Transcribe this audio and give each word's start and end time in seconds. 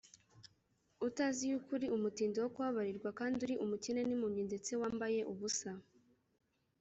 ’,utazi 1.07 1.43
yuko 1.51 1.69
uri 1.77 1.87
umutindi 1.97 2.37
wo 2.43 2.49
kubabarirwa, 2.53 3.09
kandi 3.19 3.37
uri 3.45 3.55
umukene 3.65 4.01
n’impumyi 4.05 4.41
ndetse 4.49 4.71
wambaye 4.81 5.19
ubusa 5.31 5.71